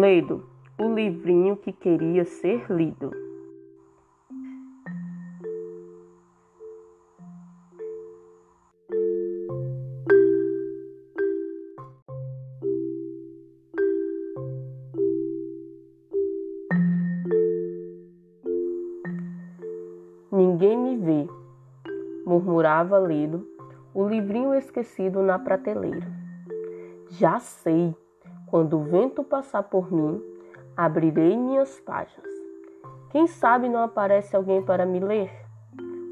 Ledo, 0.00 0.44
o 0.78 0.94
livrinho 0.94 1.56
que 1.56 1.72
queria 1.72 2.24
ser 2.24 2.70
lido. 2.70 3.10
Ninguém 20.30 20.78
me 20.78 20.96
vê, 20.96 21.26
murmurava 22.24 22.98
Ledo, 22.98 23.44
o 23.92 24.06
livrinho 24.06 24.54
esquecido 24.54 25.22
na 25.22 25.40
prateleira. 25.40 26.06
Já 27.10 27.40
sei, 27.40 27.96
quando 28.50 28.78
o 28.78 28.84
vento 28.84 29.22
passar 29.22 29.62
por 29.62 29.92
mim, 29.92 30.20
abrirei 30.76 31.36
minhas 31.36 31.78
páginas. 31.80 32.32
Quem 33.10 33.26
sabe 33.26 33.68
não 33.68 33.82
aparece 33.82 34.34
alguém 34.34 34.62
para 34.62 34.84
me 34.84 35.00
ler? 35.00 35.30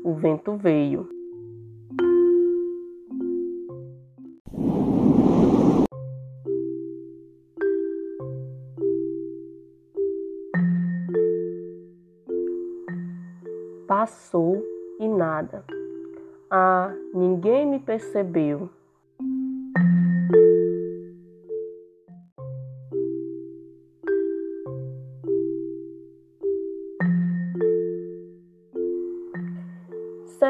O 0.05 0.13
vento 0.15 0.55
veio. 0.57 1.09
Passou 13.87 14.63
e 14.99 15.09
nada. 15.09 15.65
Ah, 16.51 16.93
ninguém 17.15 17.67
me 17.67 17.79
percebeu. 17.79 18.69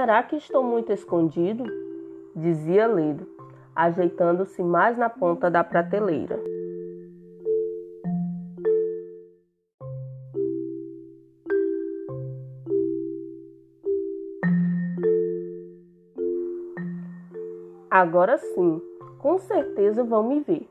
Será 0.07 0.23
que 0.23 0.37
estou 0.37 0.63
muito 0.63 0.93
escondido? 0.93 1.65
dizia 2.37 2.87
Ledo, 2.87 3.27
ajeitando-se 3.75 4.63
mais 4.63 4.97
na 4.97 5.11
ponta 5.11 5.51
da 5.51 5.65
prateleira. 5.65 6.39
Agora 17.91 18.39
sim, 18.39 18.81
com 19.19 19.39
certeza 19.39 20.05
vão 20.05 20.23
me 20.23 20.39
ver. 20.39 20.69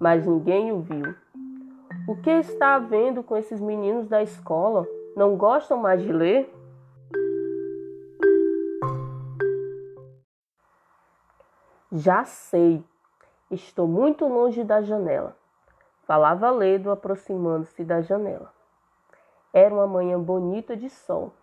Mas 0.00 0.24
ninguém 0.24 0.72
o 0.72 0.80
viu. 0.80 1.14
O 2.08 2.16
que 2.16 2.30
está 2.30 2.76
havendo 2.76 3.22
com 3.22 3.36
esses 3.36 3.60
meninos 3.60 4.08
da 4.08 4.22
escola? 4.22 4.88
Não 5.14 5.36
gostam 5.36 5.76
mais 5.76 6.00
de 6.00 6.10
ler? 6.10 6.61
Já 11.94 12.24
sei, 12.24 12.82
estou 13.50 13.86
muito 13.86 14.26
longe 14.26 14.64
da 14.64 14.80
janela. 14.80 15.36
Falava 16.04 16.50
Ledo 16.50 16.90
aproximando-se 16.90 17.84
da 17.84 18.00
janela. 18.00 18.50
Era 19.52 19.74
uma 19.74 19.86
manhã 19.86 20.18
bonita 20.18 20.74
de 20.74 20.88
sol. 20.88 21.34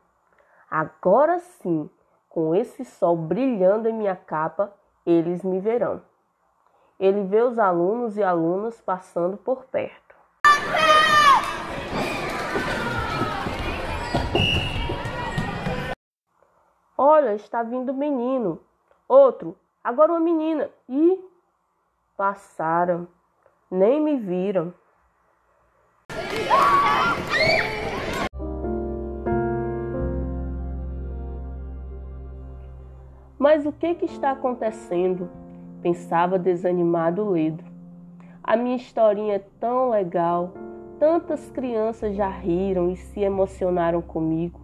Agora 0.68 1.38
sim, 1.38 1.88
com 2.28 2.56
esse 2.56 2.84
sol 2.84 3.16
brilhando 3.16 3.88
em 3.88 3.94
minha 3.94 4.16
capa, 4.16 4.74
eles 5.06 5.44
me 5.44 5.60
verão. 5.60 6.02
Ele 7.00 7.26
vê 7.26 7.44
os 7.44 7.60
alunos 7.60 8.18
e 8.18 8.24
alunas 8.24 8.82
passando 8.82 9.38
por 9.38 9.66
perto. 9.66 10.16
Olha, 16.98 17.36
está 17.36 17.62
vindo 17.62 17.92
o 17.92 17.96
menino. 17.96 18.60
Outro, 19.08 19.56
Agora 19.90 20.12
uma 20.12 20.20
menina. 20.20 20.70
E 20.88 21.20
passaram, 22.16 23.08
nem 23.72 24.00
me 24.00 24.18
viram. 24.18 24.72
Mas 33.40 33.66
o 33.66 33.72
que, 33.72 33.96
que 33.96 34.06
está 34.06 34.30
acontecendo? 34.30 35.28
Pensava 35.82 36.38
desanimado 36.38 37.28
Ledo. 37.28 37.64
A 38.44 38.56
minha 38.56 38.76
historinha 38.76 39.38
é 39.38 39.44
tão 39.60 39.90
legal. 39.90 40.54
Tantas 41.00 41.50
crianças 41.50 42.16
já 42.16 42.30
riram 42.30 42.92
e 42.92 42.96
se 42.96 43.22
emocionaram 43.22 44.04
comigo. 44.04 44.62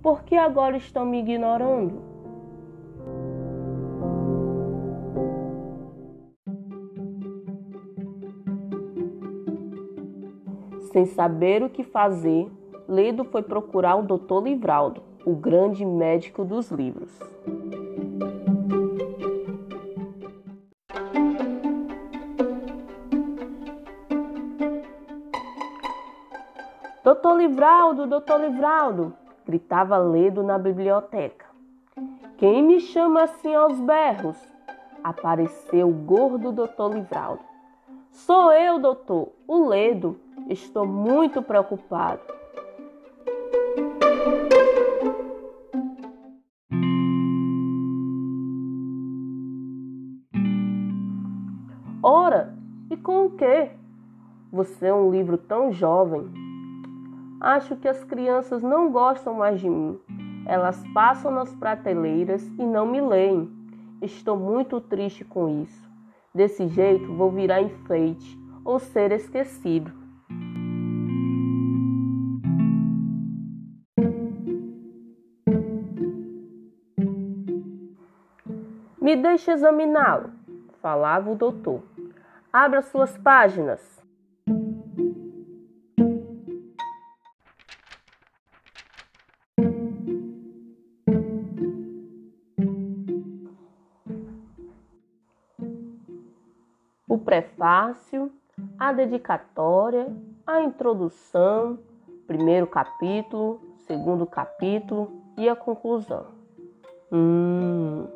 Por 0.00 0.22
que 0.22 0.36
agora 0.36 0.76
estão 0.76 1.04
me 1.04 1.18
ignorando? 1.18 2.09
Sem 10.92 11.06
saber 11.06 11.62
o 11.62 11.70
que 11.70 11.84
fazer, 11.84 12.50
Ledo 12.88 13.22
foi 13.22 13.42
procurar 13.42 13.94
o 13.94 14.02
Dr. 14.02 14.42
Livraldo, 14.42 15.02
o 15.24 15.36
grande 15.36 15.86
médico 15.86 16.44
dos 16.44 16.68
livros. 16.72 17.16
Doutor 27.04 27.36
Livraldo, 27.36 28.08
doutor 28.08 28.40
Livraldo, 28.40 29.14
gritava 29.46 29.96
Ledo 29.96 30.42
na 30.42 30.58
biblioteca. 30.58 31.46
Quem 32.36 32.64
me 32.64 32.80
chama 32.80 33.22
assim 33.22 33.54
aos 33.54 33.78
berros? 33.78 34.36
Apareceu 35.04 35.88
o 35.88 35.92
gordo 35.92 36.50
doutor 36.50 36.92
Livraldo. 36.94 37.49
Sou 38.10 38.52
eu, 38.52 38.78
doutor, 38.78 39.32
o 39.46 39.68
Ledo. 39.68 40.18
Estou 40.48 40.84
muito 40.84 41.40
preocupado. 41.40 42.20
Ora, 52.02 52.54
e 52.90 52.96
com 52.96 53.26
o 53.26 53.30
quê? 53.30 53.70
Você 54.52 54.86
é 54.86 54.94
um 54.94 55.10
livro 55.10 55.38
tão 55.38 55.70
jovem. 55.70 56.28
Acho 57.40 57.76
que 57.76 57.86
as 57.86 58.02
crianças 58.02 58.62
não 58.62 58.90
gostam 58.90 59.34
mais 59.34 59.60
de 59.60 59.68
mim. 59.68 59.98
Elas 60.46 60.82
passam 60.92 61.30
nas 61.30 61.54
prateleiras 61.54 62.44
e 62.58 62.66
não 62.66 62.84
me 62.86 63.00
leem. 63.00 63.48
Estou 64.02 64.36
muito 64.36 64.80
triste 64.80 65.24
com 65.24 65.62
isso. 65.62 65.89
Desse 66.32 66.68
jeito, 66.68 67.12
vou 67.14 67.30
virar 67.30 67.60
enfeite 67.60 68.38
ou 68.64 68.78
ser 68.78 69.10
esquecido. 69.10 69.92
Me 79.00 79.16
deixe 79.16 79.50
examiná-lo, 79.50 80.30
falava 80.80 81.32
o 81.32 81.34
doutor. 81.34 81.82
Abra 82.52 82.80
suas 82.80 83.18
páginas. 83.18 83.99
O 97.10 97.18
prefácio, 97.18 98.30
a 98.78 98.92
dedicatória, 98.92 100.06
a 100.46 100.62
introdução, 100.62 101.76
primeiro 102.24 102.68
capítulo, 102.68 103.60
segundo 103.78 104.24
capítulo 104.24 105.20
e 105.36 105.48
a 105.48 105.56
conclusão. 105.56 106.26
Hum. 107.10 108.06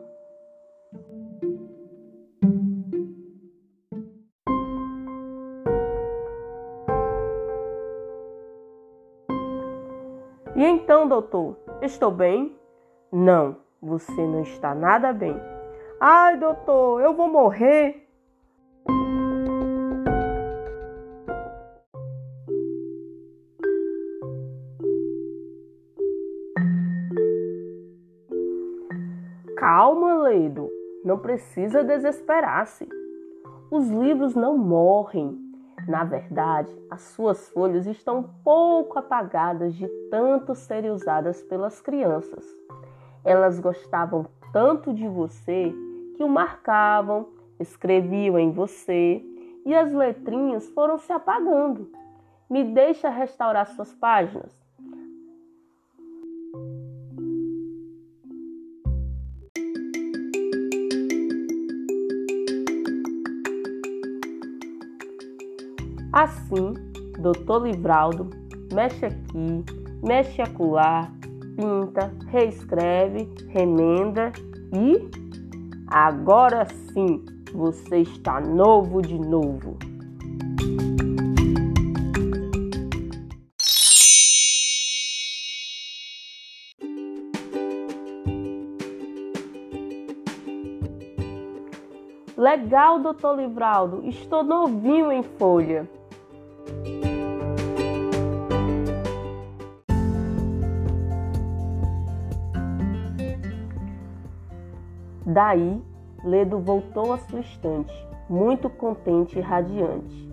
E 10.54 10.64
então, 10.64 11.08
doutor, 11.08 11.56
estou 11.82 12.12
bem? 12.12 12.56
Não, 13.10 13.56
você 13.82 14.24
não 14.24 14.42
está 14.42 14.72
nada 14.72 15.12
bem. 15.12 15.34
Ai, 15.98 16.36
doutor, 16.36 17.00
eu 17.00 17.12
vou 17.12 17.26
morrer. 17.26 18.03
Calma, 29.64 30.16
Ledo, 30.16 30.68
não 31.02 31.18
precisa 31.18 31.82
desesperar-se. 31.82 32.86
Os 33.70 33.88
livros 33.88 34.34
não 34.34 34.58
morrem, 34.58 35.40
Na 35.88 36.04
verdade, 36.04 36.70
as 36.90 37.00
suas 37.00 37.48
folhas 37.48 37.86
estão 37.86 38.28
pouco 38.44 38.98
apagadas 38.98 39.74
de 39.74 39.88
tanto 40.10 40.54
serem 40.54 40.90
usadas 40.90 41.42
pelas 41.44 41.80
crianças. 41.80 42.44
Elas 43.24 43.58
gostavam 43.58 44.26
tanto 44.52 44.92
de 44.92 45.08
você 45.08 45.74
que 46.14 46.22
o 46.22 46.28
marcavam, 46.28 47.28
escreviam 47.58 48.38
em 48.38 48.52
você 48.52 49.24
e 49.64 49.74
as 49.74 49.90
letrinhas 49.94 50.68
foram 50.72 50.98
se 50.98 51.10
apagando. 51.10 51.90
Me 52.50 52.64
deixa 52.64 53.08
restaurar 53.08 53.66
suas 53.68 53.94
páginas. 53.94 54.63
Assim, 66.14 66.74
doutor 67.18 67.66
Livraldo 67.66 68.30
mexe 68.72 69.04
aqui, 69.04 69.64
mexe 70.00 70.40
acolá, 70.40 71.10
pinta, 71.56 72.14
reescreve, 72.28 73.28
remenda 73.48 74.32
e 74.72 75.10
agora 75.88 76.66
sim 76.66 77.24
você 77.52 77.98
está 77.98 78.40
novo 78.40 79.02
de 79.02 79.18
novo. 79.18 79.76
Legal, 92.36 93.00
doutor 93.00 93.36
Livraldo, 93.36 94.06
estou 94.06 94.44
novinho 94.44 95.10
em 95.10 95.24
folha. 95.24 95.88
Daí, 105.26 105.82
Ledo 106.22 106.58
voltou 106.58 107.12
à 107.12 107.18
sua 107.18 107.40
estante, 107.40 107.92
muito 108.28 108.68
contente 108.68 109.38
e 109.38 109.42
radiante. 109.42 110.30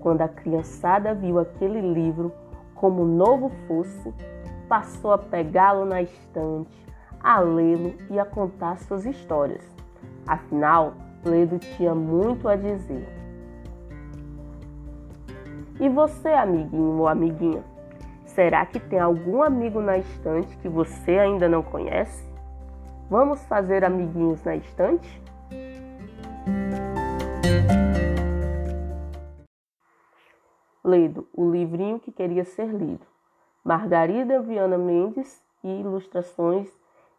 Quando 0.00 0.22
a 0.22 0.28
criançada 0.28 1.14
viu 1.14 1.38
aquele 1.38 1.80
livro 1.80 2.32
como 2.74 3.04
novo 3.04 3.50
fosse, 3.66 4.12
passou 4.68 5.12
a 5.12 5.18
pegá-lo 5.18 5.84
na 5.84 6.02
estante, 6.02 6.86
a 7.22 7.40
lê-lo 7.40 7.94
e 8.10 8.18
a 8.18 8.24
contar 8.24 8.78
suas 8.78 9.04
histórias. 9.04 9.64
Afinal, 10.26 10.94
Ledo 11.24 11.58
tinha 11.58 11.94
muito 11.94 12.48
a 12.48 12.56
dizer. 12.56 13.06
E 15.78 15.88
você, 15.88 16.28
amiguinho 16.28 16.98
ou 16.98 17.08
amiguinha? 17.08 17.62
Será 18.24 18.64
que 18.64 18.80
tem 18.80 18.98
algum 18.98 19.42
amigo 19.42 19.80
na 19.80 19.98
estante 19.98 20.56
que 20.58 20.68
você 20.68 21.18
ainda 21.18 21.48
não 21.48 21.62
conhece? 21.62 22.31
Vamos 23.12 23.44
fazer 23.44 23.84
amiguinhos 23.84 24.42
na 24.42 24.56
estante? 24.56 25.22
Ledo, 30.82 31.28
o 31.34 31.50
livrinho 31.50 32.00
que 32.00 32.10
queria 32.10 32.42
ser 32.46 32.68
lido. 32.68 33.06
Margarida 33.62 34.40
Viana 34.40 34.78
Mendes 34.78 35.44
e 35.62 35.80
ilustrações 35.80 36.70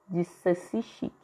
de 0.09 0.23
Ceci 0.23 0.81
Chique. 0.81 1.22